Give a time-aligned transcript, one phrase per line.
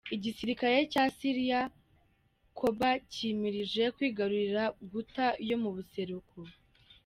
[0.15, 1.59] Igisirikare ca Syria
[2.59, 6.37] coba cimirije kwigarurira Ghouta yo mu buseruko?.